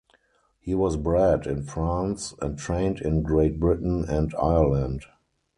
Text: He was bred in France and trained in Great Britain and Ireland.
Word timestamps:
He 0.59 0.73
was 0.73 0.97
bred 0.97 1.45
in 1.45 1.61
France 1.61 2.33
and 2.41 2.57
trained 2.57 3.01
in 3.01 3.21
Great 3.21 3.59
Britain 3.59 4.03
and 4.09 4.33
Ireland. 4.33 5.03